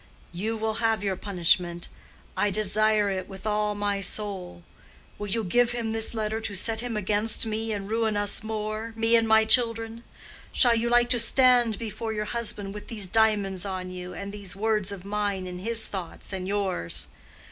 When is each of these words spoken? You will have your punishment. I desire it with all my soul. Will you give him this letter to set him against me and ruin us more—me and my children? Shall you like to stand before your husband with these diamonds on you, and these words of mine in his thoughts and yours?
You 0.31 0.57
will 0.57 0.73
have 0.81 1.03
your 1.03 1.15
punishment. 1.15 1.87
I 2.35 2.49
desire 2.49 3.11
it 3.11 3.29
with 3.29 3.45
all 3.45 3.75
my 3.75 4.01
soul. 4.01 4.63
Will 5.19 5.27
you 5.27 5.43
give 5.43 5.73
him 5.73 5.91
this 5.91 6.15
letter 6.15 6.41
to 6.41 6.55
set 6.55 6.79
him 6.79 6.97
against 6.97 7.45
me 7.45 7.71
and 7.71 7.87
ruin 7.87 8.17
us 8.17 8.41
more—me 8.41 9.15
and 9.15 9.27
my 9.27 9.45
children? 9.45 10.03
Shall 10.51 10.73
you 10.73 10.89
like 10.89 11.11
to 11.11 11.19
stand 11.19 11.77
before 11.77 12.13
your 12.13 12.25
husband 12.25 12.73
with 12.73 12.87
these 12.87 13.05
diamonds 13.05 13.63
on 13.63 13.91
you, 13.91 14.11
and 14.15 14.31
these 14.31 14.55
words 14.55 14.91
of 14.91 15.05
mine 15.05 15.45
in 15.45 15.59
his 15.59 15.85
thoughts 15.85 16.33
and 16.33 16.47
yours? 16.47 17.05